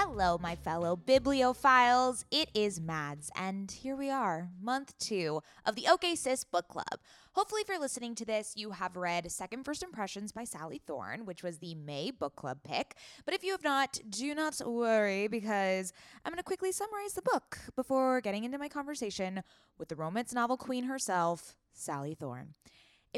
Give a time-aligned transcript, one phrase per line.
[0.00, 2.24] Hello, my fellow bibliophiles.
[2.30, 7.00] It is Mads, and here we are, month two of the OK Sis Book Club.
[7.32, 11.26] Hopefully, if you're listening to this, you have read Second First Impressions by Sally Thorne,
[11.26, 12.94] which was the May book club pick.
[13.24, 15.92] But if you have not, do not worry because
[16.24, 19.42] I'm going to quickly summarize the book before getting into my conversation
[19.78, 22.54] with the romance novel queen herself, Sally Thorne.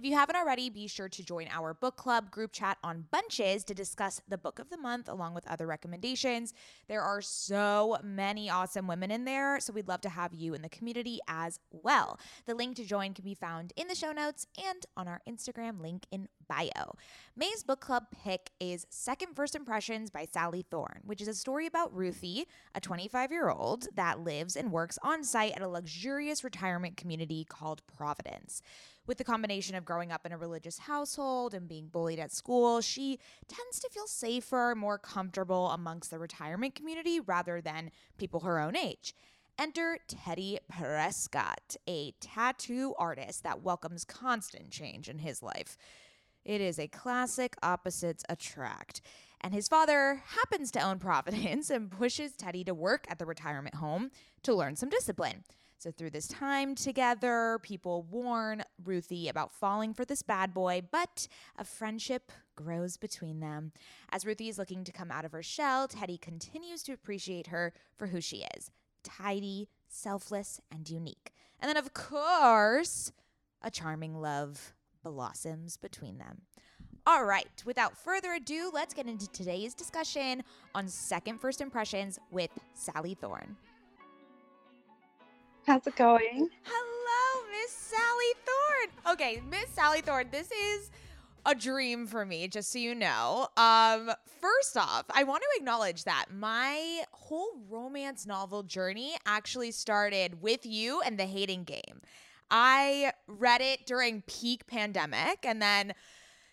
[0.01, 3.65] If you haven't already, be sure to join our book club group chat on Bunches
[3.65, 6.55] to discuss the book of the month along with other recommendations.
[6.89, 10.63] There are so many awesome women in there, so we'd love to have you in
[10.63, 12.19] the community as well.
[12.47, 15.83] The link to join can be found in the show notes and on our Instagram
[15.83, 16.95] link in bio.
[17.37, 21.67] May's book club pick is Second First Impressions by Sally Thorne, which is a story
[21.67, 26.43] about Ruthie, a 25 year old that lives and works on site at a luxurious
[26.43, 28.63] retirement community called Providence.
[29.11, 32.81] With the combination of growing up in a religious household and being bullied at school,
[32.81, 38.61] she tends to feel safer, more comfortable amongst the retirement community rather than people her
[38.61, 39.17] own age.
[39.59, 45.77] Enter Teddy Prescott, a tattoo artist that welcomes constant change in his life.
[46.45, 49.01] It is a classic opposites attract.
[49.41, 53.75] And his father happens to own Providence and pushes Teddy to work at the retirement
[53.75, 54.13] home
[54.45, 55.43] to learn some discipline.
[55.81, 61.27] So, through this time together, people warn Ruthie about falling for this bad boy, but
[61.57, 63.73] a friendship grows between them.
[64.13, 67.73] As Ruthie is looking to come out of her shell, Teddy continues to appreciate her
[67.97, 68.71] for who she is
[69.03, 71.33] tidy, selfless, and unique.
[71.61, 73.11] And then, of course,
[73.63, 76.43] a charming love blossoms between them.
[77.07, 80.43] All right, without further ado, let's get into today's discussion
[80.75, 83.57] on second first impressions with Sally Thorne.
[85.67, 86.49] How's it going?
[86.65, 89.13] Hello, Miss Sally Thorne.
[89.15, 90.91] Okay, Miss Sally Thorne, this is
[91.47, 93.49] a dream for me, just so you know.
[93.57, 94.11] Um,
[94.41, 100.65] first off, I want to acknowledge that my whole romance novel journey actually started with
[100.65, 102.01] you and the hating game.
[102.51, 105.93] I read it during peak pandemic and then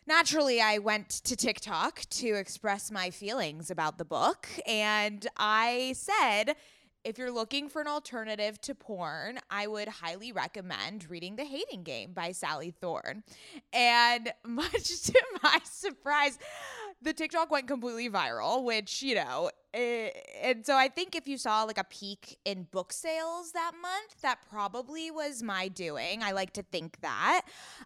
[0.05, 6.55] naturally I went to TikTok to express my feelings about the book and I said
[7.07, 11.83] if you're looking for an alternative to porn, I would highly recommend reading The Hating
[11.83, 13.23] Game by Sally Thorne.
[13.71, 16.37] And much to my surprise,
[17.01, 20.09] the TikTok went completely viral, which, you know, eh,
[20.41, 24.21] and so I think if you saw like a peak in book sales that month,
[24.21, 26.21] that probably was my doing.
[26.21, 27.43] I like to think that.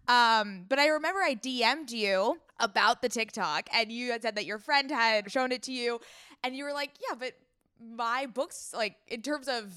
[0.08, 4.46] Um, but I remember I DM'd you about the TikTok and you had said that
[4.46, 6.00] your friend had shown it to you
[6.44, 7.34] and you were like, yeah, but
[7.82, 9.74] my books, like in terms of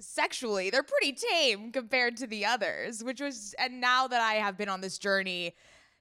[0.00, 4.56] sexually, they're pretty tame compared to the others, which was, and now that I have
[4.56, 5.54] been on this journey,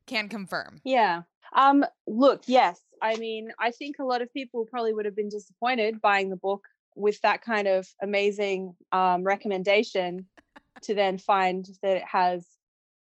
[0.05, 0.81] can confirm.
[0.83, 1.21] Yeah.
[1.55, 2.81] Um, look, yes.
[3.01, 6.35] I mean, I think a lot of people probably would have been disappointed buying the
[6.35, 6.65] book
[6.95, 10.27] with that kind of amazing um, recommendation
[10.81, 12.45] to then find that it has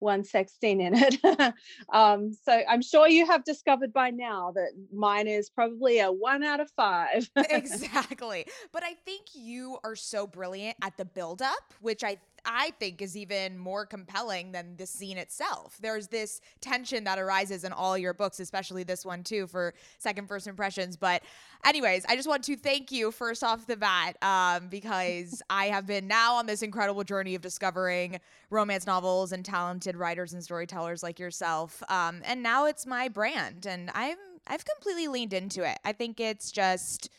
[0.06, 1.54] one sex scene in it.
[1.90, 6.44] um, so I'm sure you have discovered by now that mine is probably a one
[6.44, 7.30] out of five.
[7.50, 8.46] exactly.
[8.72, 13.18] But I think you are so brilliant at the buildup, which I I think is
[13.18, 15.78] even more compelling than the scene itself.
[15.82, 20.28] There's this tension that arises in all your books, especially this one too for second
[20.28, 20.97] first impressions.
[20.97, 21.24] But
[21.66, 25.86] anyways, I just want to thank you first off the bat um, because I have
[25.86, 28.20] been now on this incredible journey of discovering
[28.50, 31.82] romance novels and talented writers and storytellers like yourself.
[31.90, 34.18] Um, and now it's my brand, and I'm
[34.48, 35.80] I've completely leaned into it.
[35.84, 37.09] I think it's just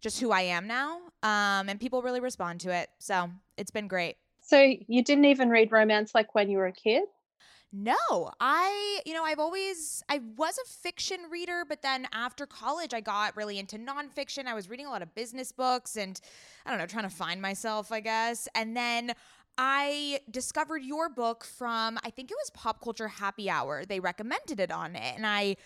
[0.00, 2.90] just who I am now, um, and people really respond to it.
[2.98, 4.16] So it's been great.
[4.46, 7.02] So you didn't even read romance like when you were a kid?
[7.72, 12.94] No, I, you know, I've always, I was a fiction reader, but then after college,
[12.94, 14.46] I got really into nonfiction.
[14.46, 16.20] I was reading a lot of business books and
[16.64, 18.48] I don't know, trying to find myself, I guess.
[18.54, 19.14] And then
[19.58, 23.84] I discovered your book from, I think it was Pop Culture Happy Hour.
[23.84, 25.14] They recommended it on it.
[25.16, 25.56] And I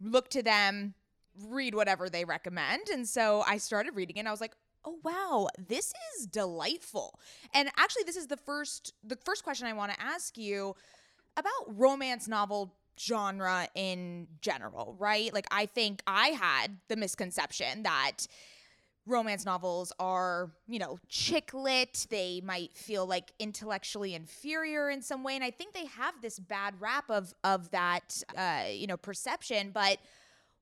[0.00, 0.94] looked to them,
[1.46, 2.88] read whatever they recommend.
[2.88, 4.54] And so I started reading it and I was like,
[4.84, 7.18] oh wow this is delightful
[7.54, 10.74] and actually this is the first the first question i want to ask you
[11.36, 15.32] about romance novel genre in general, right?
[15.32, 18.26] Like I think I had the misconception that
[19.06, 22.06] romance novels are, you know, chick lit.
[22.10, 26.38] They might feel like intellectually inferior in some way, and I think they have this
[26.38, 29.70] bad rap of of that, uh, you know, perception.
[29.72, 29.98] But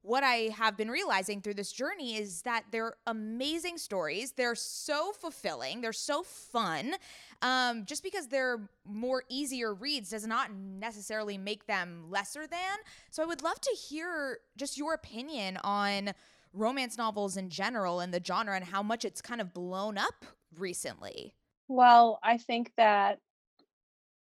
[0.08, 4.32] what I have been realizing through this journey is that they're amazing stories.
[4.32, 5.82] They're so fulfilling.
[5.82, 6.94] They're so fun.
[7.42, 12.78] Um, just because they're more easier reads does not necessarily make them lesser than.
[13.10, 16.12] So I would love to hear just your opinion on
[16.54, 20.24] romance novels in general and the genre and how much it's kind of blown up
[20.56, 21.34] recently.
[21.68, 23.18] Well, I think that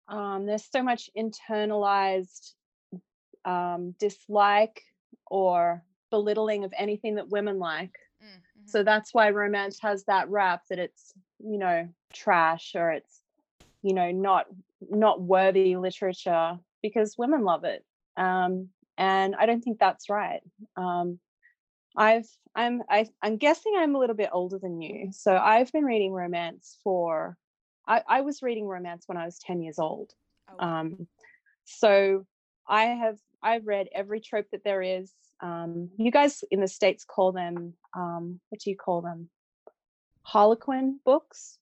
[0.08, 2.54] um, there's so much internalized
[3.46, 4.82] um, dislike
[5.28, 7.98] or belittling of anything that women like.
[8.24, 8.68] Mm-hmm.
[8.68, 13.22] So that's why romance has that rap that it's, you know, trash or it's,
[13.82, 14.48] you know, not
[14.90, 17.84] not worthy literature because women love it.
[18.18, 20.42] Um, and I don't think that's right.
[20.78, 21.20] Um,
[21.96, 25.10] I've I'm I, I'm guessing I'm a little bit older than you.
[25.12, 27.38] So I've been reading romance for
[27.88, 30.12] I, I was reading romance when I was 10 years old.
[30.50, 30.66] Oh.
[30.66, 31.08] Um,
[31.66, 32.26] so
[32.68, 35.12] I have I've read every trope that there is.
[35.42, 39.30] Um, you guys in the states call them um, what do you call them?
[40.24, 41.58] Harlequin books,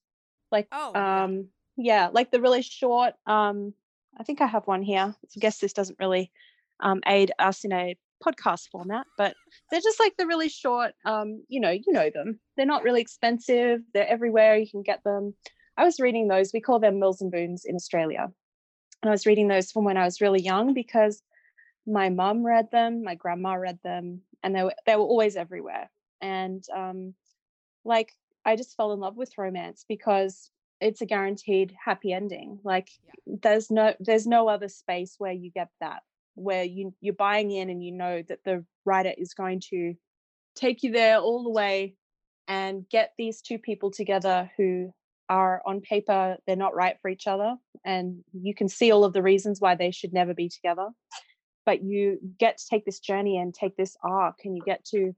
[0.50, 2.06] like oh, um, yeah.
[2.06, 3.14] yeah, like the really short.
[3.26, 3.74] Um,
[4.18, 5.14] I think I have one here.
[5.14, 6.30] I guess this doesn't really
[6.80, 9.34] um, aid us in a podcast format, but
[9.70, 10.92] they're just like the really short.
[11.04, 12.40] Um, you know, you know them.
[12.56, 13.80] They're not really expensive.
[13.92, 14.56] They're everywhere.
[14.56, 15.34] You can get them.
[15.76, 16.52] I was reading those.
[16.52, 18.30] We call them Mills and Boons in Australia.
[19.02, 21.20] And I was reading those from when I was really young because
[21.86, 25.90] my mom read them, my grandma read them, and they were they were always everywhere.
[26.20, 27.14] And um,
[27.84, 28.12] like
[28.44, 30.50] I just fell in love with romance because
[30.80, 32.58] it's a guaranteed happy ending.
[32.64, 32.88] Like
[33.26, 33.36] yeah.
[33.42, 36.02] there's no there's no other space where you get that
[36.34, 39.94] where you you're buying in and you know that the writer is going to
[40.54, 41.94] take you there all the way
[42.48, 44.92] and get these two people together who
[45.28, 49.12] are on paper they're not right for each other and you can see all of
[49.12, 50.88] the reasons why they should never be together
[51.66, 55.14] but you get to take this journey and take this arc and you get to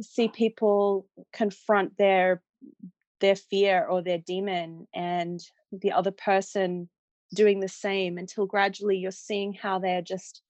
[0.00, 2.42] see people confront their
[3.20, 5.40] their fear or their demon and
[5.70, 6.88] the other person
[7.34, 10.42] doing the same until gradually you're seeing how they're just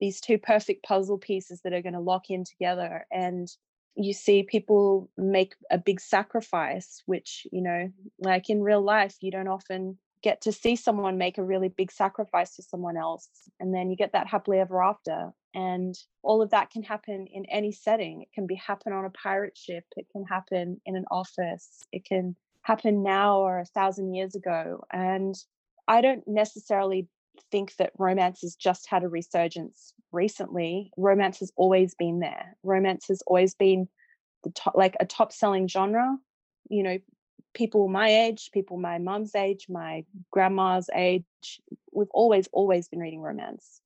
[0.00, 3.48] these two perfect puzzle pieces that are going to lock in together and
[3.96, 7.90] you see people make a big sacrifice which you know
[8.20, 11.92] like in real life you don't often get to see someone make a really big
[11.92, 13.28] sacrifice for someone else
[13.60, 17.44] and then you get that happily ever after and all of that can happen in
[17.46, 18.22] any setting.
[18.22, 22.04] It can be happen on a pirate ship it can happen in an office it
[22.04, 25.34] can happen now or a thousand years ago and
[25.86, 27.08] i don't necessarily
[27.50, 30.90] think that romance has just had a resurgence recently.
[30.96, 32.56] Romance has always been there.
[32.62, 33.88] Romance has always been
[34.44, 36.16] the top like a top selling genre
[36.70, 36.96] you know
[37.58, 41.24] people my age, people my mom's age, my grandma's age,
[41.92, 43.80] we've always, always been reading romance.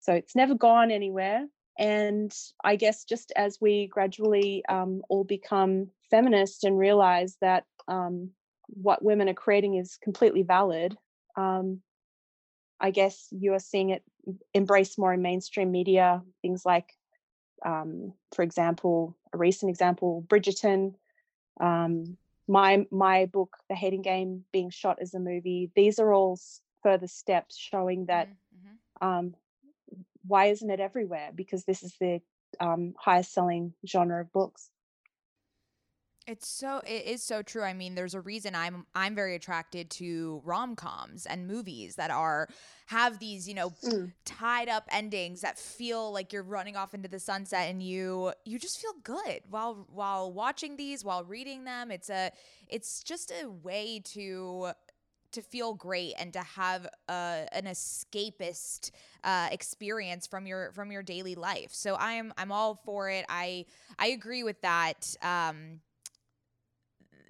[0.00, 1.46] So it's never gone anywhere.
[1.78, 8.30] And I guess just as we gradually um, all become feminist and realize that um,
[8.66, 10.96] what women are creating is completely valid,
[11.36, 11.80] um,
[12.80, 14.02] I guess you are seeing it
[14.52, 16.22] embraced more in mainstream media.
[16.42, 16.92] Things like,
[17.64, 20.94] um, for example, a recent example, Bridgerton,
[21.60, 22.16] um,
[22.48, 26.38] my my book the hating game being shot as a movie these are all
[26.82, 29.08] further steps showing that mm-hmm.
[29.08, 29.34] um,
[30.26, 32.20] why isn't it everywhere because this is the
[32.60, 34.70] um, highest selling genre of books
[36.26, 37.62] it's so it is so true.
[37.62, 42.48] I mean, there's a reason I'm I'm very attracted to rom-coms and movies that are
[42.86, 44.12] have these, you know, mm.
[44.24, 48.58] tied up endings that feel like you're running off into the sunset and you you
[48.58, 51.90] just feel good while while watching these, while reading them.
[51.90, 52.30] It's a
[52.68, 54.72] it's just a way to
[55.32, 58.90] to feel great and to have a, an escapist
[59.24, 61.70] uh, experience from your from your daily life.
[61.72, 63.24] So I'm I'm all for it.
[63.28, 63.66] I
[63.98, 65.16] I agree with that.
[65.22, 65.80] Um,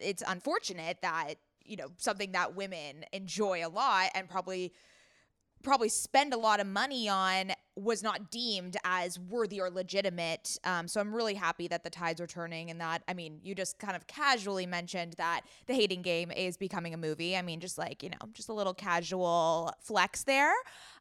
[0.00, 1.34] it's unfortunate that
[1.64, 4.72] you know something that women enjoy a lot and probably
[5.62, 10.58] probably spend a lot of money on was not deemed as worthy or legitimate.
[10.64, 13.54] Um, so I'm really happy that the tides are turning and that, I mean, you
[13.54, 17.36] just kind of casually mentioned that The Hating Game is becoming a movie.
[17.36, 20.52] I mean, just like, you know, just a little casual flex there.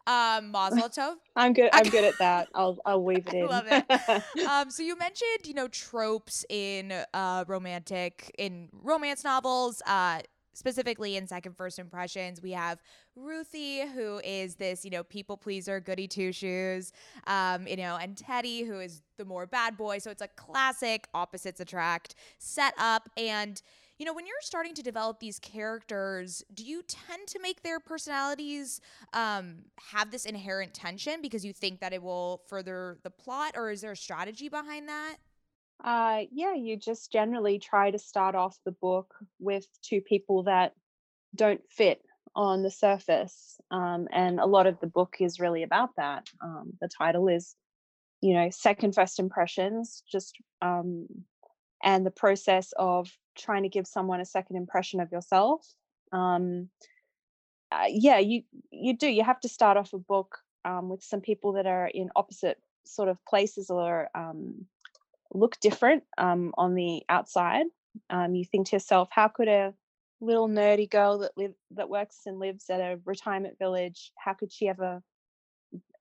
[0.07, 1.15] Um, Mazel tov.
[1.35, 1.69] I'm good.
[1.73, 2.47] I'm good at that.
[2.53, 3.43] I'll I'll wave it in.
[3.43, 4.45] I love it.
[4.47, 9.81] um, so you mentioned, you know, tropes in uh, romantic in romance novels.
[9.85, 10.21] Uh,
[10.53, 12.79] specifically in second first impressions we have
[13.15, 16.91] ruthie who is this you know people pleaser goody two shoes
[17.27, 19.99] um, you know and teddy who is the more bad boy.
[19.99, 23.61] So it's a classic opposites attract set up and
[23.99, 27.79] you know when you're starting to develop these characters do you tend to make their
[27.79, 28.81] personalities
[29.13, 29.57] um,
[29.91, 33.81] have this inherent tension because you think that it will further the plot or is
[33.81, 35.17] there a strategy behind that
[35.83, 40.73] uh, yeah, you just generally try to start off the book with two people that
[41.35, 42.01] don't fit
[42.35, 43.59] on the surface.
[43.71, 46.29] Um, and a lot of the book is really about that.
[46.41, 47.55] Um, the title is,
[48.21, 51.07] you know, Second First Impressions, just, um,
[51.83, 55.65] and the process of trying to give someone a second impression of yourself.
[56.11, 56.69] Um,
[57.71, 59.07] uh, yeah, you you do.
[59.07, 62.59] You have to start off a book um, with some people that are in opposite
[62.85, 64.65] sort of places or um,
[65.33, 67.65] look different um, on the outside.
[68.09, 69.73] Um, you think to yourself, how could a
[70.21, 74.51] little nerdy girl that live that works and lives at a retirement village, how could
[74.51, 75.01] she ever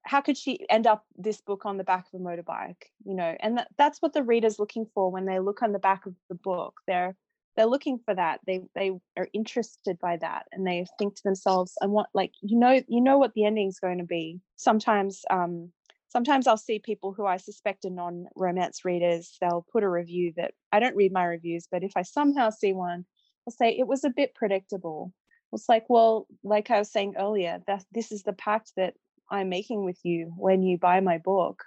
[0.03, 2.83] how could she end up this book on the back of a motorbike?
[3.05, 5.79] You know and that, that's what the reader's looking for when they look on the
[5.79, 6.81] back of the book.
[6.87, 7.17] They're
[7.57, 8.41] they're looking for that.
[8.47, 12.59] They they are interested by that and they think to themselves i want like you
[12.59, 14.41] know you know what the ending's going to be.
[14.57, 15.73] Sometimes um
[16.11, 20.33] sometimes I'll see people who I suspect are non romance readers, they'll put a review
[20.37, 23.07] that I don't read my reviews, but if I somehow see one,
[23.47, 25.13] I'll say it was a bit predictable.
[25.53, 28.95] It's like, well, like I was saying earlier, that this is the pact that
[29.31, 31.65] I'm making with you when you buy my book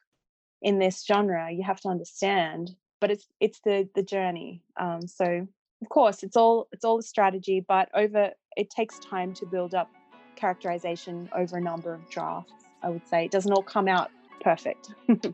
[0.61, 1.51] in this genre.
[1.51, 2.71] You have to understand,
[3.01, 4.61] but it's it's the the journey.
[4.79, 5.47] Um, so
[5.81, 9.73] of course, it's all it's all a strategy, but over it takes time to build
[9.73, 9.89] up
[10.35, 12.51] characterization over a number of drafts.
[12.81, 14.93] I would say it doesn't all come out perfect.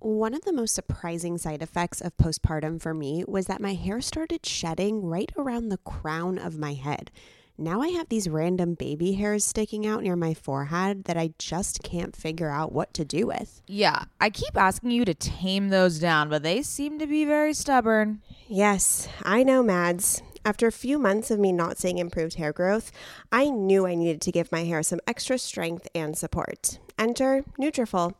[0.00, 4.00] One of the most surprising side effects of postpartum for me was that my hair
[4.00, 7.10] started shedding right around the crown of my head.
[7.58, 11.82] Now I have these random baby hairs sticking out near my forehead that I just
[11.82, 13.60] can't figure out what to do with.
[13.66, 17.52] Yeah, I keep asking you to tame those down, but they seem to be very
[17.52, 18.22] stubborn.
[18.48, 20.22] Yes, I know, Mads.
[20.42, 22.90] After a few months of me not seeing improved hair growth,
[23.30, 26.78] I knew I needed to give my hair some extra strength and support.
[26.98, 28.14] Enter Nutrafol.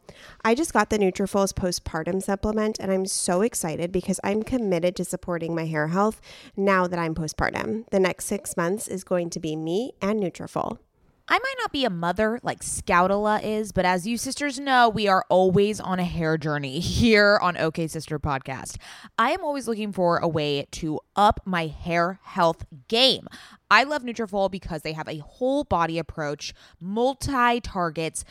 [0.45, 5.05] I just got the Nutrafol's postpartum supplement and I'm so excited because I'm committed to
[5.05, 6.21] supporting my hair health
[6.57, 7.89] now that I'm postpartum.
[7.91, 10.79] The next 6 months is going to be me and Nutrafol.
[11.33, 15.07] I might not be a mother like Scoutala is, but as you sisters know, we
[15.07, 18.79] are always on a hair journey here on OK Sister Podcast.
[19.17, 23.29] I am always looking for a way to up my hair health game.
[23.71, 28.25] I love Nutrafol because they have a whole body approach, multi targets,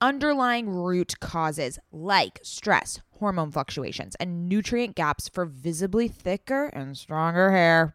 [0.00, 7.52] underlying root causes like stress, hormone fluctuations, and nutrient gaps for visibly thicker and stronger
[7.52, 7.94] hair.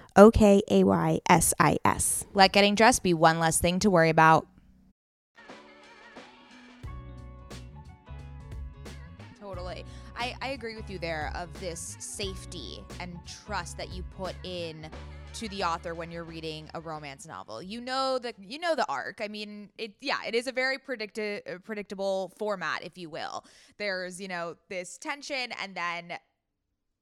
[0.15, 2.25] O K A Y S I S.
[2.33, 4.47] Let getting dressed be one less thing to worry about.
[9.39, 9.85] Totally.
[10.15, 14.89] I, I agree with you there of this safety and trust that you put in
[15.33, 17.61] to the author when you're reading a romance novel.
[17.61, 19.19] You know the you know the arc.
[19.21, 23.45] I mean, it yeah, it is a very predicti- predictable format if you will.
[23.77, 26.13] There's, you know, this tension and then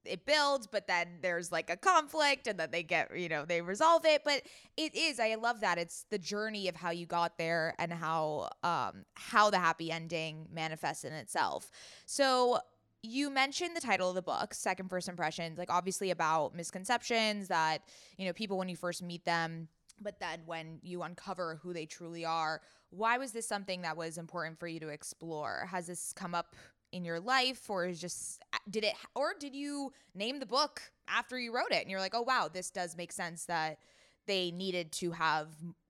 [0.06, 3.62] it builds, but then there's like a conflict and then they get, you know, they
[3.62, 4.24] resolve it.
[4.24, 4.44] But
[4.78, 5.78] it is, I love that.
[5.78, 10.48] It's the journey of how you got there and how um how the happy ending
[10.52, 11.70] manifests in itself.
[12.06, 12.60] So
[13.02, 17.82] you mentioned the title of the book, Second First Impressions, like obviously about misconceptions that,
[18.18, 19.70] you know, people when you first meet them,
[20.02, 24.18] but then when you uncover who they truly are, why was this something that was
[24.18, 25.68] important for you to explore?
[25.70, 26.56] Has this come up
[26.92, 31.38] in your life or is just did it or did you name the book after
[31.38, 31.82] you wrote it?
[31.82, 33.80] And you're like oh wow this does make sense that
[34.28, 35.48] they needed to have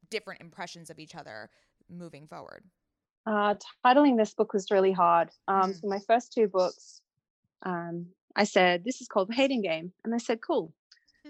[0.10, 1.50] different impressions of each other
[1.90, 2.64] moving forward.
[3.26, 5.30] Uh, titling this book was really hard.
[5.48, 5.82] Um, mm.
[5.82, 7.02] for my first two books
[7.64, 9.92] um, i said this is called the hating game.
[10.04, 10.74] And they said cool.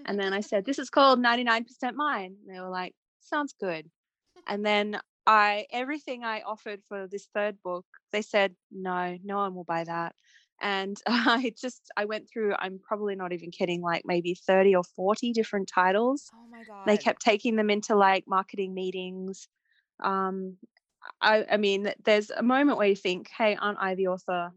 [0.06, 2.36] And then i said this is called 99% mine.
[2.46, 3.90] And they were like sounds good.
[4.48, 9.54] And then I everything I offered for this third book, they said no, no one
[9.54, 10.14] will buy that.
[10.60, 12.54] And I just I went through.
[12.58, 13.82] I'm probably not even kidding.
[13.82, 16.32] Like maybe thirty or forty different titles.
[16.32, 16.86] Oh my god!
[16.86, 19.48] They kept taking them into like marketing meetings.
[20.02, 20.58] Um,
[21.22, 24.52] I I mean, there's a moment where you think, hey, aren't I the author?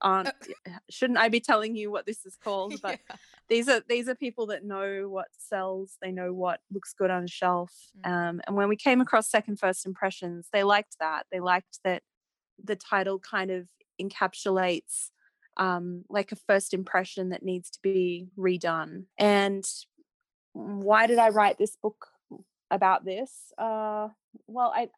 [0.00, 0.30] Aren't
[0.90, 2.80] shouldn't I be telling you what this is called?
[2.82, 3.16] But yeah
[3.52, 7.24] these are these are people that know what sells they know what looks good on
[7.24, 7.70] a shelf
[8.02, 8.10] mm.
[8.10, 12.02] um, and when we came across second first impressions they liked that they liked that
[12.64, 13.66] the title kind of
[14.00, 15.10] encapsulates
[15.58, 19.64] um, like a first impression that needs to be redone and
[20.54, 22.06] why did i write this book
[22.70, 24.08] about this uh,
[24.46, 24.88] well i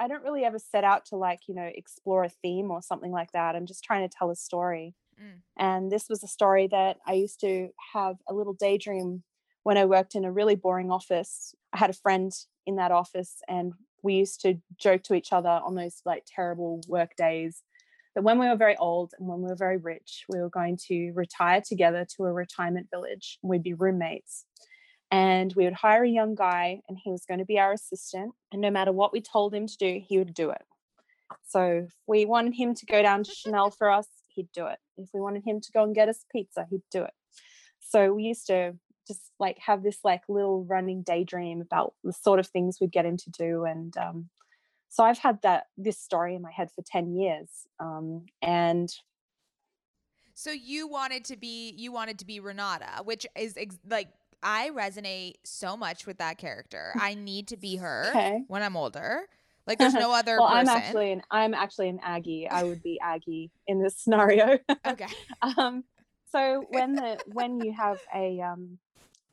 [0.00, 3.12] i don't really ever set out to like you know explore a theme or something
[3.12, 5.40] like that i'm just trying to tell a story Mm.
[5.58, 9.22] And this was a story that I used to have a little daydream
[9.62, 11.54] when I worked in a really boring office.
[11.72, 12.32] I had a friend
[12.66, 16.80] in that office, and we used to joke to each other on those like terrible
[16.88, 17.62] work days
[18.14, 20.76] that when we were very old and when we were very rich, we were going
[20.88, 23.38] to retire together to a retirement village.
[23.42, 24.46] We'd be roommates.
[25.10, 28.32] And we would hire a young guy, and he was going to be our assistant.
[28.52, 30.62] And no matter what we told him to do, he would do it.
[31.48, 34.78] So if we wanted him to go down to Chanel for us, he'd do it.
[34.96, 37.12] If we wanted him to go and get us pizza, he'd do it.
[37.80, 38.74] So we used to
[39.08, 43.06] just like have this like little running daydream about the sort of things we'd get
[43.06, 43.64] him to do.
[43.64, 44.28] And um,
[44.88, 47.48] so I've had that this story in my head for 10 years.
[47.80, 48.92] Um, and
[50.34, 54.08] so you wanted to be you wanted to be Renata, which is ex- like
[54.42, 56.92] I resonate so much with that character.
[56.98, 58.44] I need to be her okay.
[58.48, 59.22] when I'm older.
[59.66, 60.38] Like there's no other.
[60.38, 60.68] well, person.
[60.68, 62.48] I'm actually an I'm actually an Aggie.
[62.48, 64.58] I would be Aggie in this scenario.
[64.86, 65.06] okay.
[65.42, 65.84] um,
[66.32, 68.78] so when the when you have a um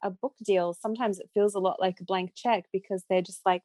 [0.04, 3.42] a book deal, sometimes it feels a lot like a blank check because they're just
[3.46, 3.64] like,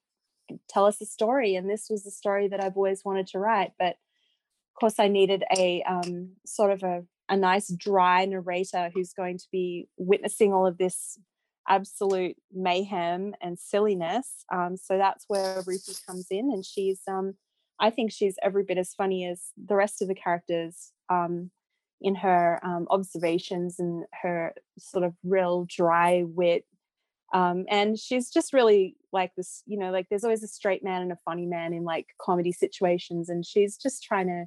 [0.68, 3.72] tell us a story, and this was the story that I've always wanted to write.
[3.78, 9.12] But of course, I needed a um sort of a a nice dry narrator who's
[9.12, 11.18] going to be witnessing all of this
[11.68, 14.44] absolute mayhem and silliness.
[14.52, 17.34] Um, so that's where Ruthie comes in, and she's um,
[17.80, 21.50] I think she's every bit as funny as the rest of the characters um,
[22.00, 26.64] in her um, observations and her sort of real dry wit.
[27.34, 31.02] Um, and she's just really like this, you know, like there's always a straight man
[31.02, 34.44] and a funny man in like comedy situations, and she's just trying to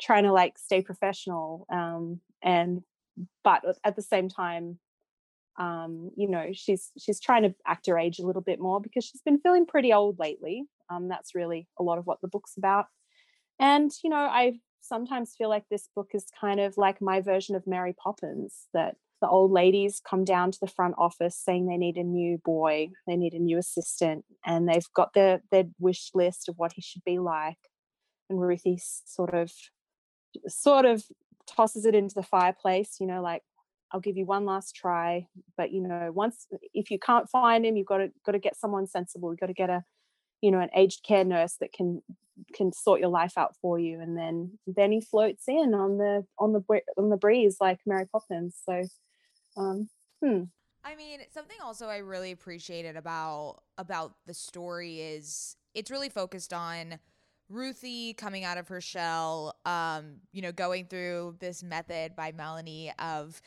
[0.00, 2.82] trying to like stay professional um, and
[3.44, 4.78] but at the same time
[5.58, 9.04] um, you know she's she's trying to act her age a little bit more because
[9.04, 10.64] she's been feeling pretty old lately.
[10.90, 12.86] Um, that's really a lot of what the book's about.
[13.58, 17.54] And you know i sometimes feel like this book is kind of like my version
[17.54, 21.76] of mary poppins that the old ladies come down to the front office saying they
[21.76, 26.10] need a new boy they need a new assistant and they've got their their wish
[26.12, 27.58] list of what he should be like.
[28.28, 29.52] And ruthie sort of
[30.48, 31.04] sort of
[31.46, 33.42] tosses it into the fireplace you know like
[33.92, 35.26] I'll give you one last try.
[35.56, 38.56] But you know, once if you can't find him, you've got to got to get
[38.56, 39.30] someone sensible.
[39.30, 39.84] You've got to get a,
[40.40, 42.02] you know, an aged care nurse that can
[42.54, 44.00] can sort your life out for you.
[44.00, 48.06] And then then he floats in on the on the on the breeze like Mary
[48.10, 48.56] Poppins.
[48.64, 48.82] So,
[49.56, 49.88] um,
[50.22, 50.44] hmm.
[50.84, 56.52] I mean, something also I really appreciated about about the story is it's really focused
[56.52, 56.98] on
[57.48, 62.92] Ruthie coming out of her shell, um, you know, going through this method by Melanie
[62.98, 63.40] of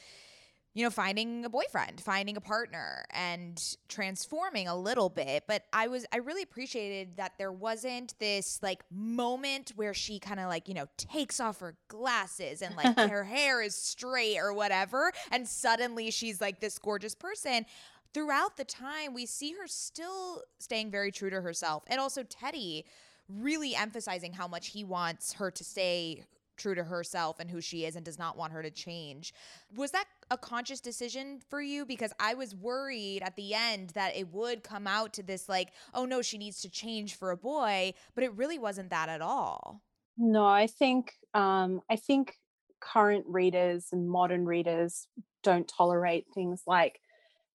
[0.75, 5.45] you know, finding a boyfriend, finding a partner, and transforming a little bit.
[5.47, 10.37] But I was, I really appreciated that there wasn't this like moment where she kind
[10.37, 14.53] of like, you know, takes off her glasses and like her hair is straight or
[14.53, 15.13] whatever.
[15.31, 17.65] And suddenly she's like this gorgeous person.
[18.13, 21.83] Throughout the time, we see her still staying very true to herself.
[21.87, 22.85] And also Teddy
[23.29, 26.25] really emphasizing how much he wants her to stay
[26.57, 29.33] true to herself and who she is and does not want her to change.
[29.75, 31.85] Was that a conscious decision for you?
[31.85, 35.71] Because I was worried at the end that it would come out to this, like,
[35.93, 39.21] oh no, she needs to change for a boy, but it really wasn't that at
[39.21, 39.81] all.
[40.17, 42.35] No, I think um, I think
[42.79, 45.07] current readers and modern readers
[45.43, 46.99] don't tolerate things like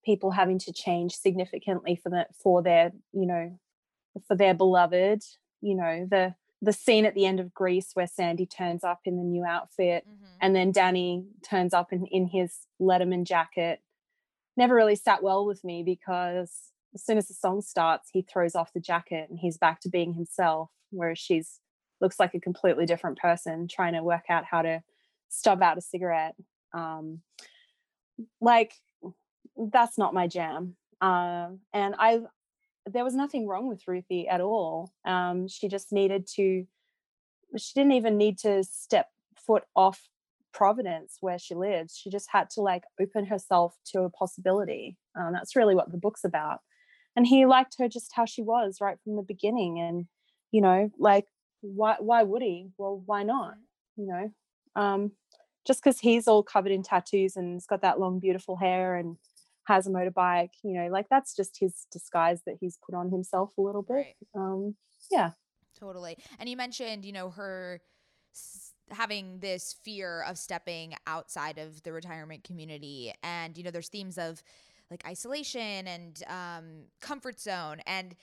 [0.05, 3.59] people having to change significantly for the for their you know
[4.27, 5.23] for their beloved
[5.61, 9.17] you know the the scene at the end of Grease where Sandy turns up in
[9.17, 10.27] the new outfit mm-hmm.
[10.41, 13.81] and then Danny turns up in, in his Letterman jacket
[14.57, 18.55] never really sat well with me because as soon as the song starts, he throws
[18.55, 21.61] off the jacket and he's back to being himself, whereas she's
[22.01, 24.83] looks like a completely different person trying to work out how to
[25.29, 26.35] stub out a cigarette.
[26.73, 27.21] Um,
[28.41, 28.73] like
[29.57, 30.77] that's not my jam.
[31.01, 32.21] Uh, and I
[32.93, 34.93] there was nothing wrong with Ruthie at all.
[35.05, 36.67] Um, she just needed to,
[37.57, 40.09] she didn't even need to step foot off
[40.53, 41.97] Providence where she lives.
[41.97, 44.97] She just had to like open herself to a possibility.
[45.19, 46.61] Um, that's really what the book's about.
[47.17, 49.79] And he liked her just how she was right from the beginning.
[49.81, 50.07] And,
[50.51, 51.27] you know, like,
[51.61, 52.69] why, why would he?
[52.79, 53.55] Well, why not?
[53.97, 54.33] You know,
[54.81, 55.13] um,
[55.67, 59.17] just because he's all covered in tattoos and he's got that long, beautiful hair and
[59.65, 63.57] has a motorbike you know like that's just his disguise that he's put on himself
[63.59, 64.15] a little bit right.
[64.35, 64.75] um
[65.11, 65.31] yeah
[65.79, 67.81] totally and you mentioned you know her
[68.35, 73.89] s- having this fear of stepping outside of the retirement community and you know there's
[73.89, 74.43] themes of
[74.91, 78.17] like isolation and um comfort zone and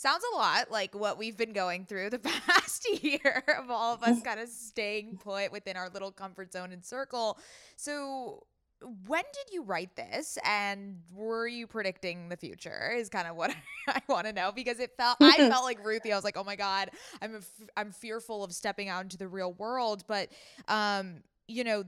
[0.00, 4.02] sounds a lot like what we've been going through the past year of all of
[4.02, 7.38] us kind of staying put within our little comfort zone and circle.
[7.76, 8.46] So,
[9.06, 13.54] when did you write this and were you predicting the future is kind of what
[13.88, 16.44] I want to know because it felt I felt like Ruthie I was like oh
[16.44, 16.90] my god
[17.20, 20.04] I'm f- I'm fearful of stepping out into the real world.
[20.06, 20.28] But
[20.68, 21.84] um you know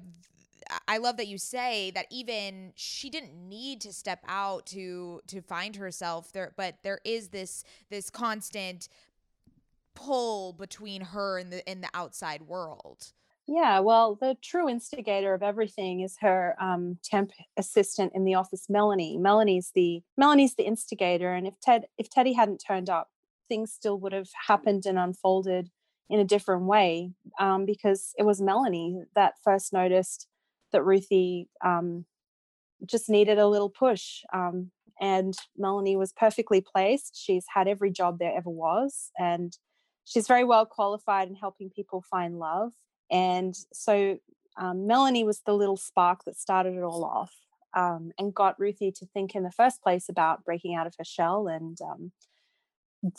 [0.86, 5.40] I love that you say that even she didn't need to step out to to
[5.40, 8.88] find herself there but there is this this constant
[9.94, 13.12] pull between her and the in the outside world
[13.46, 18.66] yeah, well, the true instigator of everything is her um, temp assistant in the office,
[18.68, 19.18] Melanie.
[19.18, 23.10] Melanie's the Melanie's the instigator, and if Ted if Teddy hadn't turned up,
[23.48, 25.70] things still would have happened and unfolded
[26.08, 30.28] in a different way um, because it was Melanie that first noticed
[30.72, 32.04] that Ruthie um,
[32.86, 34.22] just needed a little push.
[34.32, 37.18] Um, and Melanie was perfectly placed.
[37.20, 39.56] She's had every job there ever was, and
[40.04, 42.72] she's very well qualified in helping people find love
[43.12, 44.18] and so
[44.56, 47.32] um, Melanie was the little spark that started it all off
[47.74, 51.04] um, and got Ruthie to think in the first place about breaking out of her
[51.04, 51.46] shell.
[51.46, 52.12] And um,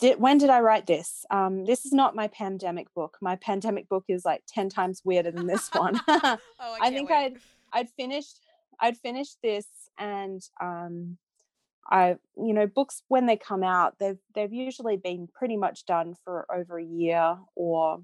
[0.00, 1.24] did, when did I write this?
[1.30, 3.16] Um, this is not my pandemic book.
[3.20, 6.00] My pandemic book is like 10 times weirder than this one.
[6.08, 7.16] oh, I, I think wait.
[7.16, 7.36] I'd,
[7.72, 8.40] I'd finished,
[8.80, 9.66] I'd finished this
[9.98, 11.18] and um,
[11.88, 16.14] I, you know, books when they come out, they've they've usually been pretty much done
[16.24, 18.00] for over a year, or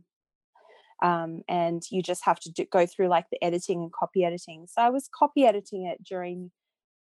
[1.03, 4.67] um, and you just have to do, go through like the editing and copy editing.
[4.69, 6.51] So I was copy editing it during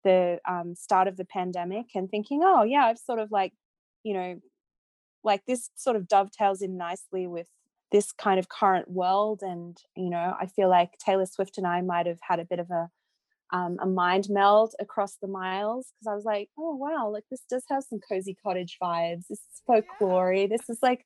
[0.04, 3.54] the um, start of the pandemic and thinking, oh yeah, I've sort of like,
[4.04, 4.40] you know,
[5.24, 7.48] like this sort of dovetails in nicely with
[7.92, 11.82] this kind of current world, and you know, I feel like Taylor Swift and I
[11.82, 12.90] might have had a bit of a
[13.52, 17.42] um, a mind meld across the miles because I was like, oh wow, like this
[17.50, 19.28] does have some cozy cottage vibes.
[19.28, 20.48] This is folklore.
[20.48, 21.06] This is like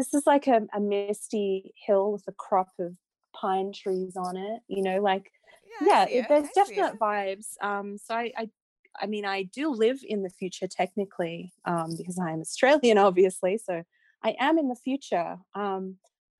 [0.00, 2.94] this is like a, a misty hill with a crop of
[3.36, 4.62] pine trees on it.
[4.66, 5.30] You know, like
[5.82, 7.48] yeah, yeah it, there's I definite vibes.
[7.60, 8.50] Um, so I, I
[8.98, 13.58] I mean, I do live in the future technically um, because I am Australian, obviously.
[13.58, 13.82] So
[14.24, 15.36] I am in the future.
[15.54, 15.96] Um,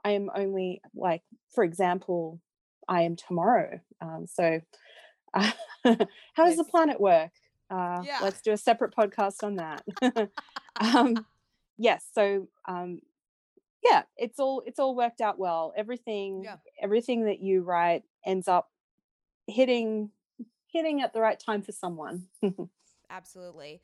[0.06, 1.22] I am only like,
[1.54, 2.40] for example,
[2.88, 3.78] I am tomorrow.
[4.00, 4.62] Um, so
[5.34, 5.50] uh,
[5.84, 7.32] how does the planet work?
[7.68, 8.20] Uh, yeah.
[8.22, 10.30] Let's do a separate podcast on that.
[10.80, 11.26] um,
[11.76, 12.06] yes.
[12.14, 13.00] So um,
[13.82, 15.72] yeah, it's all it's all worked out well.
[15.76, 16.56] Everything yeah.
[16.82, 18.70] everything that you write ends up
[19.46, 20.10] hitting
[20.66, 22.26] hitting at the right time for someone.
[23.10, 23.80] Absolutely.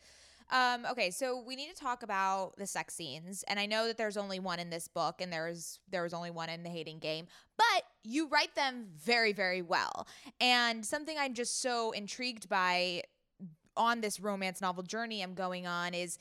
[0.51, 3.99] Um, okay, so we need to talk about the sex scenes, and I know that
[3.99, 7.01] there's only one in this book, and there's there was only one in the Hating
[7.01, 10.07] Game, but you write them very, very well.
[10.41, 13.03] And something I'm just so intrigued by
[13.77, 16.17] on this romance novel journey I'm going on is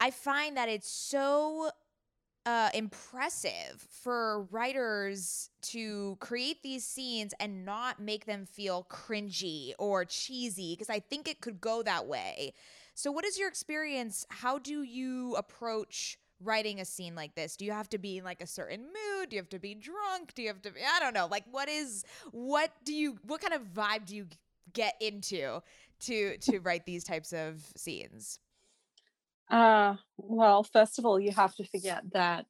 [0.00, 1.70] I find that it's so
[2.46, 10.04] uh, impressive for writers to create these scenes and not make them feel cringy or
[10.04, 12.54] cheesy because I think it could go that way.
[12.94, 14.26] So, what is your experience?
[14.30, 17.56] How do you approach writing a scene like this?
[17.56, 19.28] Do you have to be in like a certain mood?
[19.28, 20.34] Do you have to be drunk?
[20.34, 23.40] Do you have to be, I don't know, like what is, what do you, what
[23.40, 24.26] kind of vibe do you
[24.72, 25.60] get into
[26.00, 28.38] to, to write these types of scenes?
[29.50, 32.46] Uh, well, first of all, you have to forget that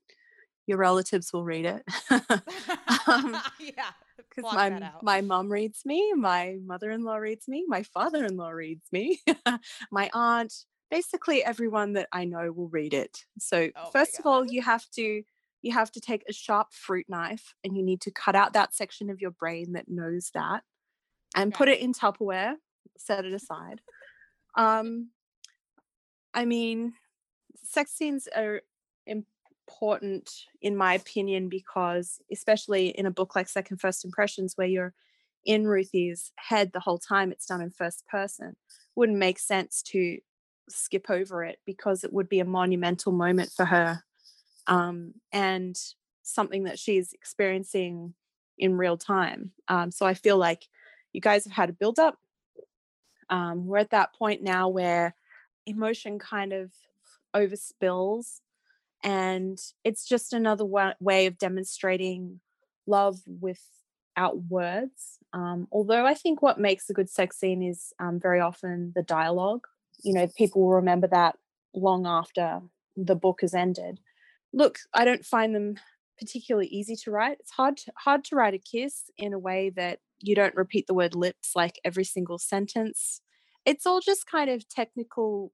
[0.67, 1.83] your relatives will read it.
[3.07, 3.91] um, yeah
[4.31, 9.21] because my my mom reads me, my mother-in-law reads me, my father-in-law reads me,
[9.91, 10.53] my aunt,
[10.91, 13.25] basically everyone that I know will read it.
[13.39, 15.23] So oh first of all, you have to
[15.63, 18.75] you have to take a sharp fruit knife and you need to cut out that
[18.75, 20.63] section of your brain that knows that
[21.37, 21.59] and okay.
[21.59, 22.55] put it in Tupperware,
[22.97, 23.81] set it aside.
[24.57, 25.11] Um
[26.35, 26.95] I mean,
[27.63, 28.63] sex scenes are
[29.07, 34.93] important in my opinion because especially in a book like second first impressions where you're
[35.45, 38.57] in ruthie's head the whole time it's done in first person
[38.95, 40.19] wouldn't make sense to
[40.69, 44.03] skip over it because it would be a monumental moment for her
[44.67, 45.77] um, and
[46.23, 48.13] something that she's experiencing
[48.59, 50.69] in real time um, so i feel like
[51.13, 52.19] you guys have had a build up
[53.31, 55.15] um, we're at that point now where
[55.67, 56.71] emotion kind of
[57.35, 58.41] overspills
[59.03, 62.41] and it's just another way of demonstrating
[62.87, 68.19] love without words um, although i think what makes a good sex scene is um,
[68.21, 69.67] very often the dialogue.
[70.03, 71.37] You know people will remember that
[71.75, 72.61] long after
[72.97, 74.01] the book has ended.
[74.53, 75.77] Look i don't find them
[76.19, 77.39] particularly easy to write.
[77.41, 80.87] It's hard to, hard to write a kiss in a way that you don't repeat
[80.87, 83.23] the word lips like every single sentence
[83.65, 85.53] it's all just kind of technical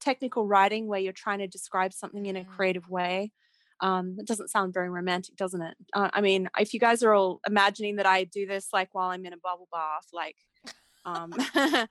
[0.00, 2.48] technical writing where you're trying to describe something in a mm.
[2.48, 3.32] creative way.
[3.80, 5.76] Um, it doesn't sound very romantic, doesn't it?
[5.92, 9.10] Uh, I mean, if you guys are all imagining that I do this like while
[9.10, 10.36] I'm in a bubble bath, like,
[11.04, 11.86] um, uh,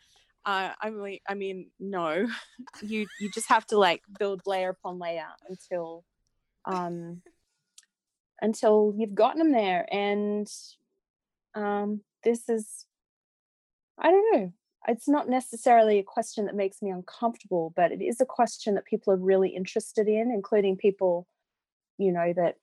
[0.45, 2.27] I mean, I mean, no,
[2.81, 6.03] you you just have to like build layer upon layer until,
[6.65, 7.21] um,
[8.41, 9.87] until you've gotten them there.
[9.91, 10.47] And
[11.55, 12.85] um, this is,
[13.97, 14.53] I don't know
[14.87, 18.85] it's not necessarily a question that makes me uncomfortable, but it is a question that
[18.85, 21.27] people are really interested in, including people,
[21.97, 22.55] you know, that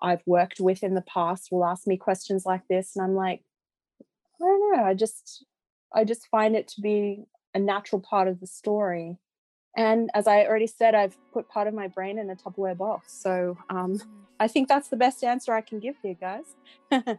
[0.00, 2.94] I've worked with in the past will ask me questions like this.
[2.94, 3.42] And I'm like,
[4.40, 5.44] I don't know, I just
[5.94, 9.16] I just find it to be a natural part of the story.
[9.76, 13.12] And as I already said, I've put part of my brain in a Tupperware box.
[13.12, 14.10] So um, mm-hmm.
[14.40, 16.44] I think that's the best answer I can give you guys.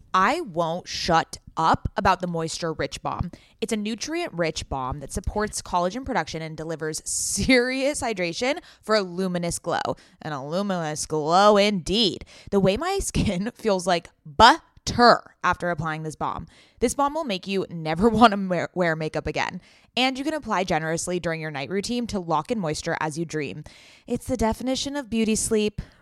[0.13, 3.31] I won't shut up about the Moisture Rich Balm.
[3.59, 9.01] It's a nutrient rich balm that supports collagen production and delivers serious hydration for a
[9.01, 9.81] luminous glow.
[10.21, 12.25] And a luminous glow indeed.
[12.49, 16.47] The way my skin feels like butter after applying this balm.
[16.79, 19.61] This balm will make you never want to wear makeup again.
[19.95, 23.25] And you can apply generously during your night routine to lock in moisture as you
[23.25, 23.63] dream.
[24.07, 25.81] It's the definition of beauty sleep.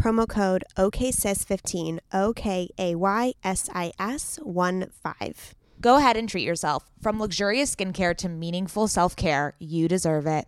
[0.00, 5.54] promo code OKSIS15, O K A Y S I S 1 5.
[5.80, 6.90] Go ahead and treat yourself.
[7.00, 10.46] From luxurious skincare to meaningful self care, you deserve it.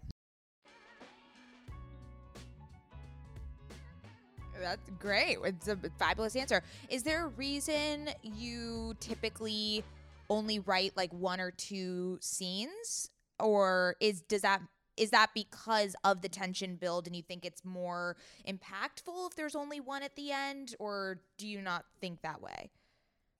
[4.61, 5.39] That's great.
[5.45, 6.63] It's a fabulous answer.
[6.89, 9.83] Is there a reason you typically
[10.31, 13.11] only write like one or two scenes?
[13.39, 14.63] Or is does that
[14.97, 19.55] is that because of the tension build and you think it's more impactful if there's
[19.55, 22.71] only one at the end or do you not think that way?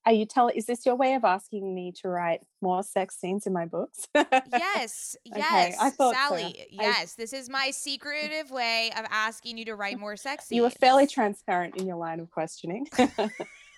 [0.05, 3.47] Are you telling is this your way of asking me to write more sex scenes
[3.47, 4.09] in my books?
[4.15, 6.65] Yes yes I thought sally so.
[6.71, 10.57] yes I, this is my secretive way of asking you to write more sex scenes
[10.57, 12.87] you were fairly transparent in your line of questioning.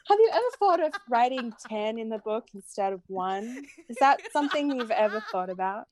[0.07, 3.65] Have you ever thought of writing 10 in the book instead of one?
[3.89, 5.87] Is that something you've ever thought about?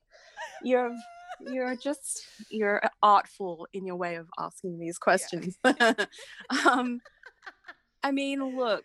[0.63, 0.95] You're
[1.51, 5.57] you're just you're artful in your way of asking these questions.
[5.65, 5.95] Yeah.
[6.67, 7.01] um,
[8.03, 8.85] I mean, look,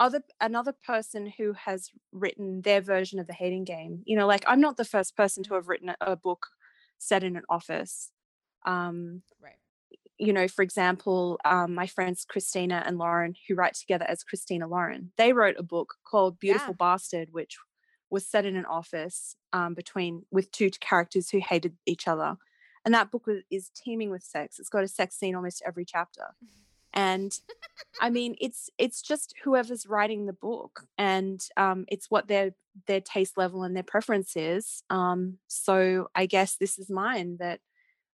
[0.00, 4.02] other another person who has written their version of the hating game.
[4.04, 6.46] You know, like I'm not the first person to have written a, a book
[6.98, 8.10] set in an office.
[8.66, 9.58] Um, right.
[10.18, 14.68] You know, for example, um, my friends Christina and Lauren, who write together as Christina
[14.68, 16.86] Lauren, they wrote a book called Beautiful yeah.
[16.86, 17.56] Bastard, which
[18.14, 22.36] was set in an office um, between with two characters who hated each other
[22.84, 26.28] and that book is teeming with sex it's got a sex scene almost every chapter
[26.92, 27.40] and
[28.00, 32.52] i mean it's it's just whoever's writing the book and um, it's what their
[32.86, 37.58] their taste level and their preference is um, so i guess this is mine that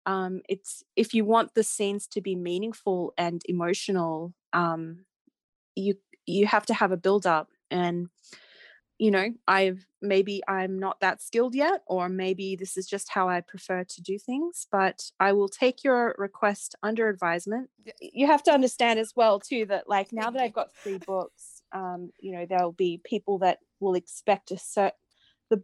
[0.06, 5.04] um, it's if you want the scenes to be meaningful and emotional um,
[5.74, 8.08] you you have to have a build up and
[8.98, 13.28] you know i've maybe i'm not that skilled yet or maybe this is just how
[13.28, 17.70] i prefer to do things but i will take your request under advisement.
[18.00, 21.62] You have to understand as well too that like now that i've got three books
[21.72, 24.98] um you know there'll be people that will expect a certain
[25.50, 25.62] the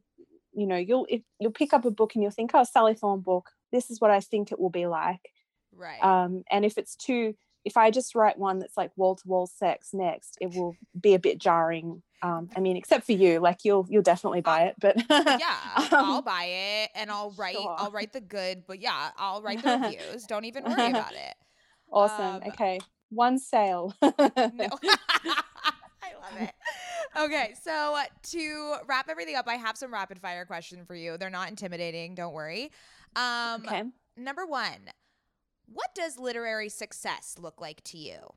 [0.52, 3.20] you know you'll if, you'll pick up a book and you'll think oh sally thorne
[3.20, 5.30] book this is what i think it will be like.
[5.76, 5.98] Right.
[6.00, 9.46] Um and if it's too if I just write one that's like wall to wall
[9.46, 12.02] sex next, it will be a bit jarring.
[12.24, 15.88] Um, I mean, except for you, like you'll you'll definitely buy it, but yeah, um,
[15.92, 17.76] I'll buy it and I'll write sure.
[17.78, 20.24] I'll write the good, but yeah, I'll write the reviews.
[20.24, 21.34] Don't even worry about it.
[21.92, 22.36] Awesome.
[22.36, 23.94] Um, okay, one sale.
[24.02, 24.10] no.
[24.10, 24.70] I
[26.22, 26.54] love it.
[27.16, 27.98] Okay, so
[28.30, 31.18] to wrap everything up, I have some rapid fire questions for you.
[31.18, 32.14] They're not intimidating.
[32.14, 32.72] Don't worry.
[33.14, 33.82] Um, okay.
[34.16, 34.90] Number one
[35.66, 38.34] what does literary success look like to you?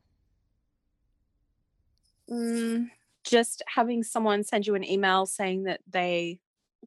[2.30, 2.90] Mm,
[3.28, 6.40] just having someone send you an email saying that they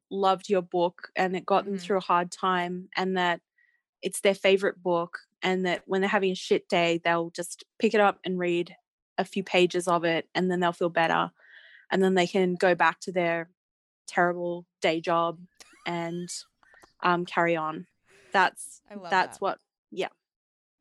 [0.09, 1.71] loved your book and it got mm-hmm.
[1.71, 3.41] them through a hard time and that
[4.01, 7.93] it's their favorite book and that when they're having a shit day they'll just pick
[7.93, 8.75] it up and read
[9.17, 11.31] a few pages of it and then they'll feel better
[11.91, 13.49] and then they can go back to their
[14.07, 15.39] terrible day job
[15.85, 16.29] and
[17.03, 17.85] um, carry on
[18.33, 19.41] that's that's that.
[19.41, 19.59] what
[19.91, 20.07] yeah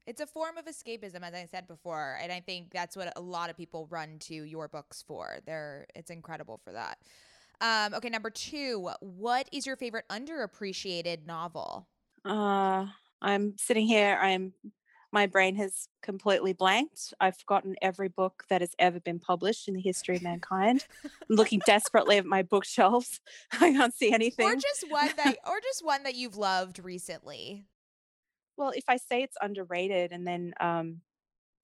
[0.06, 3.20] it's a form of escapism, as I said before, and I think that's what a
[3.20, 5.38] lot of people run to your books for.
[5.46, 6.98] They're it's incredible for that.
[7.60, 11.86] Um, okay, number two, what is your favorite underappreciated novel?
[12.24, 12.86] Uh,
[13.20, 14.18] I'm sitting here.
[14.20, 14.54] I'm
[15.12, 17.12] my brain has completely blanked.
[17.20, 20.86] I've forgotten every book that has ever been published in the history of mankind.
[21.04, 23.20] I'm looking desperately at my bookshelves.
[23.52, 24.46] I can't see anything.
[24.46, 27.64] Or just one that or just one that you've loved recently
[28.60, 31.02] well, if I say it's underrated and then um,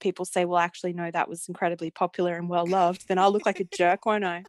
[0.01, 3.47] people say, well, actually, no, that was incredibly popular and well loved, then I'll look
[3.47, 4.47] like a jerk, won't I?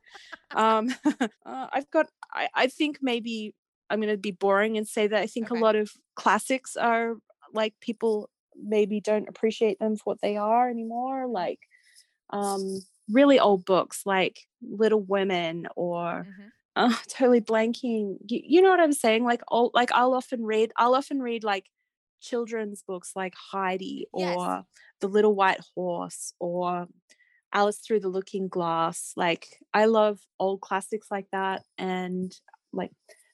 [0.53, 0.89] Um,
[1.45, 3.55] uh, I've got, I, I think maybe
[3.89, 5.51] I'm going to be boring and say that I think Okay.
[5.51, 7.15] a lot of classics are
[7.53, 11.27] like people maybe don't appreciate them for what they are anymore.
[11.27, 11.59] Like
[12.29, 16.51] um, really old books like Little Women or Mhm.
[16.75, 18.17] uh, totally blanking.
[18.29, 19.23] You, you know what I'm saying?
[19.23, 21.67] Like, all, like I'll often read, I'll often read like
[22.21, 24.35] children's books like Heidi Yes.
[24.37, 24.65] or
[25.01, 26.87] The Little White Horse or
[27.53, 29.13] Alice Through the Looking Glass.
[29.15, 32.35] Like, I love old classics like that and
[32.73, 32.91] like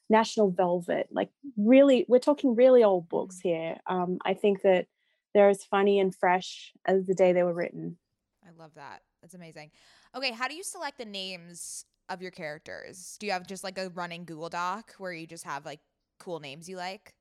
[0.09, 1.07] National Velvet.
[1.11, 3.77] Like, really, we're talking really old books here.
[3.87, 4.87] Um, I think that
[5.33, 7.97] they're as funny and fresh as the day they were written.
[8.45, 9.01] I love that.
[9.21, 9.71] That's amazing.
[10.15, 13.17] Okay, how do you select the names of your characters?
[13.19, 15.79] Do you have just like a running Google Doc where you just have like
[16.19, 17.15] cool names you like?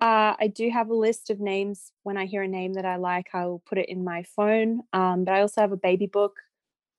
[0.00, 1.92] Uh, I do have a list of names.
[2.02, 4.82] When I hear a name that I like, I'll put it in my phone.
[4.92, 6.36] Um, but I also have a baby book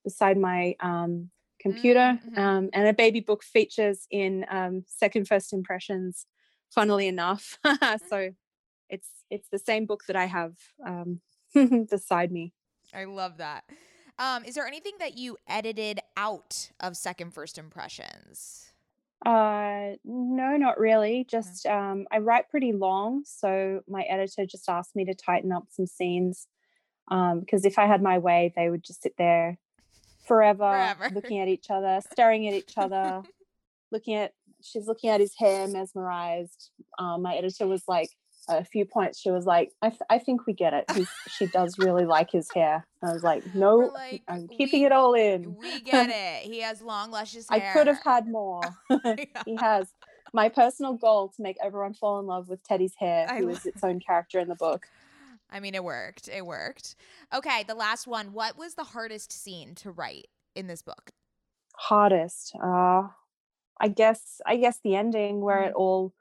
[0.03, 1.29] beside my um,
[1.59, 2.37] computer, Mhm.
[2.37, 6.25] um, and a baby book features in um, Second First Impressions.
[6.71, 7.57] Funnily enough,
[8.09, 8.31] so
[8.89, 11.21] it's it's the same book that I have um,
[11.89, 12.53] beside me.
[12.93, 13.63] I love that.
[14.19, 18.73] Um, is there anything that you edited out of Second First Impressions?
[19.25, 21.25] Uh, no, not really.
[21.27, 25.65] Just um, I write pretty long, so my editor just asked me to tighten up
[25.71, 26.47] some scenes.
[27.09, 29.57] Um, because if I had my way, they would just sit there
[30.27, 31.09] forever, Forever.
[31.15, 33.23] looking at each other, staring at each other,
[33.91, 34.33] looking at.
[34.61, 36.71] She's looking at his hair, mesmerized.
[36.97, 38.09] Um, my editor was like,
[38.47, 39.19] a few points.
[39.19, 40.85] She was like, "I, th- I think we get it.
[40.95, 44.85] He's, she does really like his hair." I was like, "No, like, I'm keeping "We-
[44.87, 46.43] it all in." We get it.
[46.49, 48.61] He has long, luscious I could have had more.
[49.45, 49.91] he has
[50.33, 53.51] my personal goal to make everyone fall in love with Teddy's hair, I who lo-
[53.53, 54.85] is its own character in the book.
[55.51, 56.27] I mean, it worked.
[56.27, 56.95] It worked.
[57.33, 58.33] Okay, the last one.
[58.33, 61.11] What was the hardest scene to write in this book?
[61.77, 63.07] Hardest, uh,
[63.79, 64.41] I guess.
[64.45, 65.69] I guess the ending where Mm-hmm.
[65.69, 66.13] it all.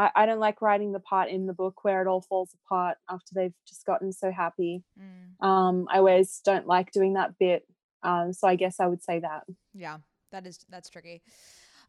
[0.00, 2.96] I, I don't like writing the part in the book where it all falls apart
[3.08, 4.82] after they've just gotten so happy.
[4.98, 7.66] Mm, Um, I always don't like doing that bit.
[8.02, 9.42] Um, so I guess I would say that.
[9.74, 9.98] yeah,
[10.32, 11.22] that is that's tricky.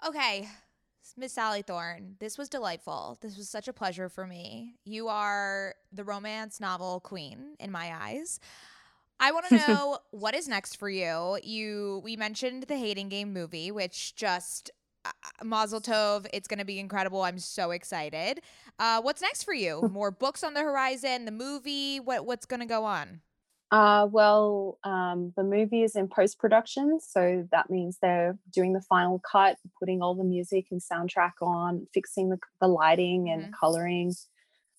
[0.05, 0.47] Okay,
[1.15, 3.17] Miss Sally Thorne, this was delightful.
[3.21, 4.75] This was such a pleasure for me.
[4.83, 8.39] You are the romance novel queen in my eyes.
[9.21, 11.37] I want to know what is next for you.
[11.43, 14.69] You we mentioned the Hating Game movie, which just
[15.05, 15.11] uh,
[15.43, 16.27] Mazel Tov.
[16.33, 17.21] It's going to be incredible.
[17.23, 18.41] I'm so excited.
[18.79, 19.83] Uh, what's next for you?
[19.91, 21.25] More books on the horizon?
[21.25, 21.99] The movie?
[21.99, 23.21] What what's going to go on?
[23.71, 28.81] Uh, well, um, the movie is in post production, so that means they're doing the
[28.81, 33.51] final cut, putting all the music and soundtrack on, fixing the, the lighting and Mhm.
[33.53, 34.13] coloring.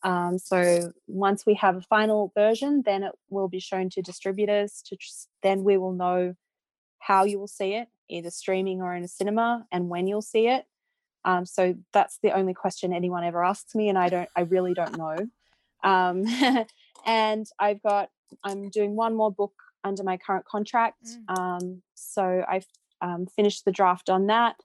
[0.03, 4.83] Um, so once we have a final version, then it will be shown to distributors.
[4.87, 6.35] To tr- then we will know
[7.01, 10.49] how you will see it, either streaming or in a cinema, and when you'll see
[10.49, 10.65] it.
[11.25, 14.75] Um, so that's the only question anyone ever asks me, and I don't, I really
[14.75, 15.17] don't know.
[15.85, 16.25] Um,
[17.07, 18.11] and I've got,
[18.45, 21.09] I'm doing one more book under my current contract.
[21.29, 21.39] Mm.
[21.39, 22.67] Um, so I've
[23.01, 24.57] um, finished the draft on that.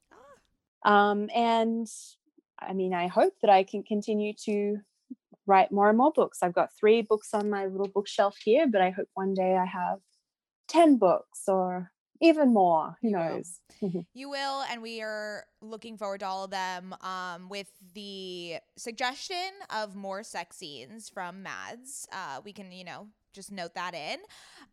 [0.86, 1.88] Um, and
[2.60, 4.78] I mean, I hope that I can continue to
[5.46, 6.40] write more and more books.
[6.42, 9.66] I've got three books on my little bookshelf here, but I hope one day I
[9.66, 10.00] have
[10.68, 11.92] 10 books or
[12.22, 12.98] even more.
[13.02, 13.36] Who You will.
[13.38, 13.60] knows?
[14.14, 16.96] You will, and we are looking forward to all of them.
[17.02, 19.38] Um, with the suggestion
[19.70, 24.20] of more sex scenes from Mads, uh, we can, you know, just note that in.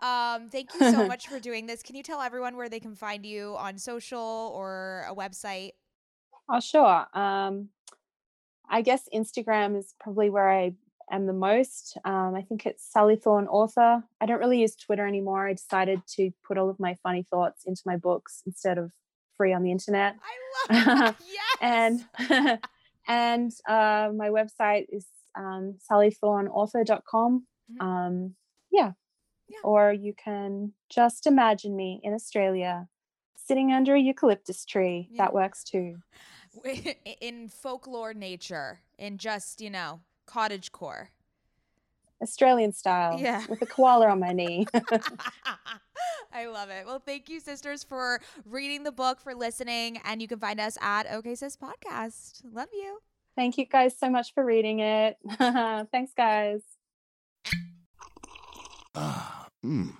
[0.00, 1.82] Um, thank you so much for doing this.
[1.82, 5.70] Can you tell everyone where they can find you on social or a website?
[6.48, 7.06] Oh, sure.
[7.14, 7.68] Um,
[8.68, 10.74] I guess Instagram is probably where I
[11.10, 11.96] am the most.
[12.04, 14.02] Um, I think it's Sally Thorne Author.
[14.20, 15.48] I don't really use Twitter anymore.
[15.48, 18.92] I decided to put all of my funny thoughts into my books instead of
[19.36, 20.16] free on the internet.
[20.68, 21.58] I love yes.
[21.60, 22.60] And
[23.08, 27.46] and uh, my website is um, sallythorneauthor.com.
[27.72, 27.84] Mhm.
[27.84, 28.34] Um,
[28.70, 28.92] yeah.
[29.48, 29.58] Yeah.
[29.62, 32.88] Or you can just imagine me in Australia
[33.36, 35.08] sitting under a eucalyptus tree.
[35.10, 35.24] Yeah.
[35.24, 35.96] That works too.
[37.20, 41.10] in folklore nature, in just, you know, cottage core.
[42.22, 43.20] Australian style.
[43.20, 43.44] Yeah.
[43.48, 44.66] With a koala on my knee.
[46.32, 46.86] I love it.
[46.86, 50.76] Well, thank you, sisters, for reading the book, for listening, and you can find us
[50.80, 52.42] at OK Sis Podcast.
[52.52, 52.98] Love you.
[53.36, 55.16] Thank you guys so much for reading it.
[55.38, 56.60] Thanks, guys.
[58.94, 59.96] Ah, mmm.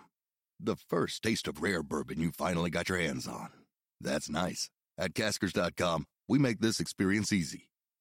[0.61, 3.51] The first taste of rare bourbon you finally got your hands on.
[4.01, 4.71] That's nice.
[4.97, 7.69] At Caskers.com, we make this experience easy.